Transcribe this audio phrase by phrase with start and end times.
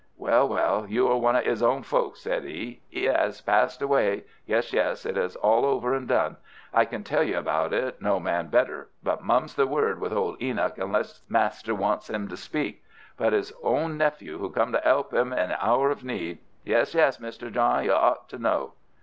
[0.17, 2.81] "Well, well, you are one of 'is own folk," said he.
[2.91, 6.37] "'E 'as passed away; yes, yes, it is all over and done.
[6.73, 10.41] I can tell you about it, no man better, but mum's the word with old
[10.41, 12.83] Enoch unless master wants 'im to speak.
[13.15, 17.19] But his own nephew who came to 'elp 'im in the hour of need—yes, yes,
[17.19, 18.73] Mister John, you ought to know.